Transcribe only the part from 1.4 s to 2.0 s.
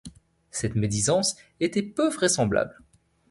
était